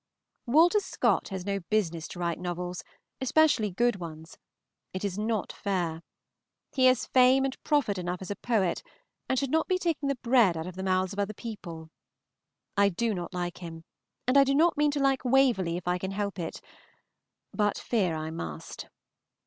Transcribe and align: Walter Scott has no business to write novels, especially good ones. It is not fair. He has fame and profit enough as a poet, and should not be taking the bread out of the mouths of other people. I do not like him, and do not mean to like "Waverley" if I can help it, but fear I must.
Walter 0.47 0.79
Scott 0.79 1.27
has 1.27 1.45
no 1.45 1.59
business 1.59 2.07
to 2.07 2.17
write 2.17 2.39
novels, 2.39 2.83
especially 3.21 3.69
good 3.69 3.97
ones. 3.97 4.35
It 4.95 5.05
is 5.05 5.15
not 5.15 5.51
fair. 5.53 6.01
He 6.71 6.85
has 6.85 7.05
fame 7.05 7.45
and 7.45 7.55
profit 7.63 7.99
enough 7.99 8.19
as 8.19 8.31
a 8.31 8.35
poet, 8.35 8.81
and 9.29 9.37
should 9.37 9.51
not 9.51 9.67
be 9.67 9.77
taking 9.77 10.09
the 10.09 10.17
bread 10.23 10.57
out 10.57 10.65
of 10.65 10.73
the 10.75 10.81
mouths 10.81 11.13
of 11.13 11.19
other 11.19 11.35
people. 11.35 11.91
I 12.75 12.89
do 12.89 13.13
not 13.13 13.31
like 13.31 13.59
him, 13.59 13.83
and 14.25 14.43
do 14.43 14.55
not 14.55 14.75
mean 14.75 14.89
to 14.89 14.99
like 14.99 15.23
"Waverley" 15.23 15.77
if 15.77 15.87
I 15.87 15.99
can 15.99 16.09
help 16.13 16.39
it, 16.39 16.61
but 17.53 17.77
fear 17.77 18.15
I 18.15 18.31
must. 18.31 18.87